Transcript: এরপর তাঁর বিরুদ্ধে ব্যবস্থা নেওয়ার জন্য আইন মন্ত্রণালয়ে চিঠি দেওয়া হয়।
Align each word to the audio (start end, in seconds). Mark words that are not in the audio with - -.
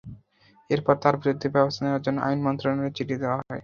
এরপর 0.69 0.95
তাঁর 1.03 1.15
বিরুদ্ধে 1.21 1.47
ব্যবস্থা 1.55 1.81
নেওয়ার 1.83 2.05
জন্য 2.05 2.17
আইন 2.21 2.39
মন্ত্রণালয়ে 2.45 2.95
চিঠি 2.97 3.15
দেওয়া 3.21 3.37
হয়। 3.39 3.59